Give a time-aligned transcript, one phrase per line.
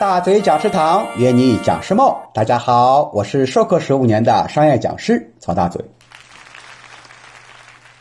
[0.00, 5.84] 大嘴讲师堂约你讲师梦，大家好，我是授课十五年的商业讲师曹大嘴。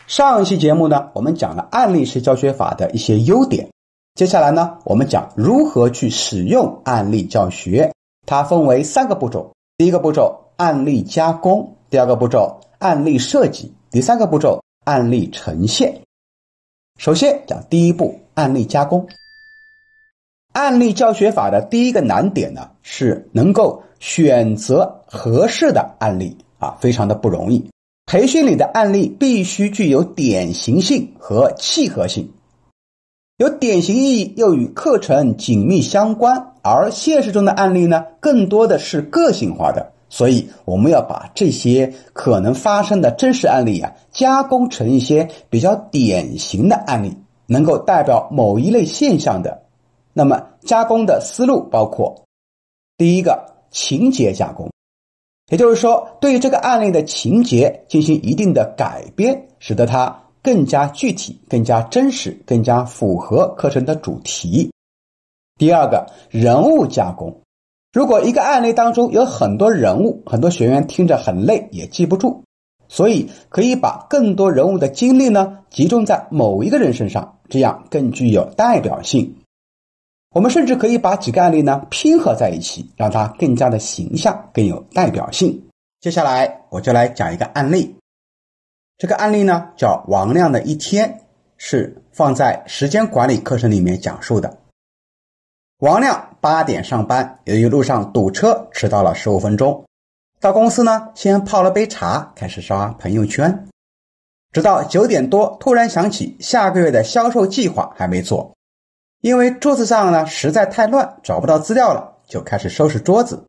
[0.07, 3.67] 上一期节目呢，我们讲了案例式教学法的一些优点，
[4.15, 7.91] 接下来呢，我们讲如何去使用案例教学。
[8.25, 15.99] 它分为三个步骤：第一个步骤案例加工，第二个步骤案例设计，第三个步骤案例呈现。
[16.97, 19.05] 首先讲第一步案例加工。
[20.59, 27.69] 案例教学法的第一个难点呢，是能够选择合适的案例啊，非常的不容易。
[28.05, 32.31] 培训里的案例必须具有典型性和契合性，
[33.37, 39.93] 有典型意义又与课程紧密相关，而现实中的案例呢，更多的是个性化的。
[40.09, 49.63] 所以，我们要把这些可能发生的真实案例啊，加工成一些比较典型的案例，能够代表某一类现象的。
[50.19, 52.25] 那么加工的思路包括，
[52.97, 54.69] 第一个情节加工，
[55.49, 64.73] 也就是说对这个案例的情节进行一定的改编，使得它更加具体、更加真实、更加符合课程的主题。
[65.57, 67.39] 第二个人物加工，
[67.93, 72.43] 如果一个案例当中有很多人物，很多学员听着很累，也记不住，
[72.89, 79.37] 所以可以把更多人物的精力呢集中在某一个人身上，这样更具有代表性。
[80.31, 85.69] 我们甚至可以把几个案例呢拼合在一起，让它更加的形象，更有代表性。
[85.99, 87.95] 接下来我就来讲一个案例。
[88.97, 91.21] 这个案例呢叫王亮的一天，
[91.57, 94.57] 是放在时间管理课程里面讲述的。
[95.79, 99.85] 王亮八点上班，由于路上堵车，迟到了十五分钟。
[100.39, 103.67] 到公司呢，先泡了杯茶，开始刷朋友圈。
[104.51, 108.53] 直到九点多，突然想起下个月的销售计划还没做。
[109.21, 113.45] 因为桌子上呢实在太乱，找不到资料了，就开始收拾桌子。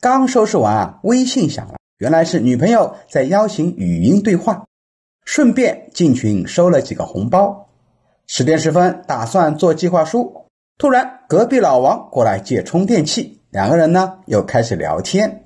[0.00, 4.66] 刚收拾完啊，微信响了，原来是女朋友在邀请语音对话，
[5.24, 7.68] 顺便进群收了几个红包。
[8.26, 10.46] 十点十分，打算做计划书，
[10.76, 15.44] 突然隔壁老王过来借充电器，两个人呢又开始聊天。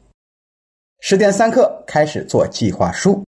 [1.00, 3.24] 十点三刻开始做计划书，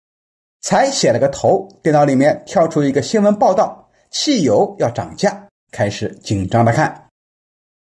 [0.60, 5.45] 才写了个头，电脑里面跳出一个新闻报道：汽油要涨价。
[5.70, 7.08] 开始紧张的看，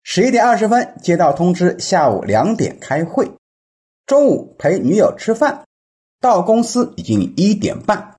[0.03, 3.33] 十一点二十分接到通知，下午两点开会，
[4.07, 5.65] 中午陪女友吃饭，
[6.21, 8.17] 到公司已经一点半，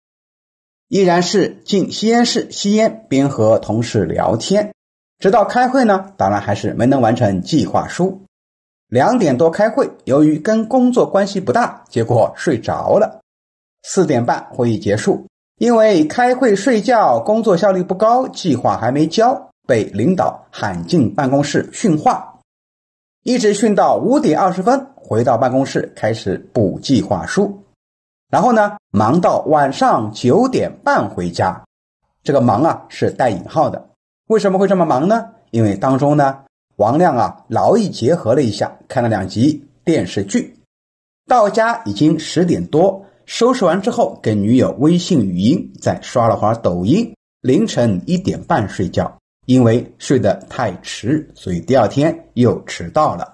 [0.88, 4.74] 依然是进吸烟室吸烟，边和同事聊天，
[5.20, 8.22] 直到开会呢，当然还是没能完成计划书。
[8.88, 13.22] 两点多开会，由于跟工作关系不大，结果睡着了。
[13.82, 15.26] 四点半会议结束。
[15.64, 22.38] 因为开会睡觉，工作效率不高，计划还没交，被领导喊进办公室训话，
[23.24, 27.64] 一直训到五点二十分，回到办公室开始补计划书，
[28.30, 31.64] 然后呢，忙到晚上九点半回家。
[32.26, 33.88] 这个忙啊是带引号的，
[34.28, 35.30] 为什么会这么忙呢？
[35.52, 36.40] 因为当中呢，
[36.76, 40.60] 王亮啊劳逸结合了一下，看了两集电视剧，
[41.26, 43.06] 到家已经十点多。
[43.26, 49.18] 收拾完之后，跟女友微信语音，再刷了会儿抖音，凌晨一点半睡觉。
[49.46, 53.34] 因为睡得太迟，所以第二天又迟到了。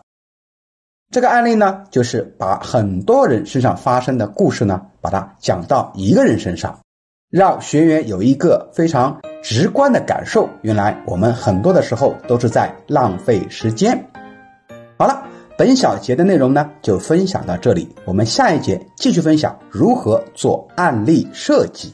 [1.11, 6.79] 这个案例呢，就是把很多人身上发生的故事呢，把它讲到一个人身上，
[7.29, 14.09] 让学员有一个非常直观的感受：原来我们很多的时候都是在浪费时间。
[14.97, 15.27] 好了。
[15.59, 17.85] 本小节的内容呢，就分享到这里。
[18.05, 21.93] 我们下一节继续分享如何做案例设计。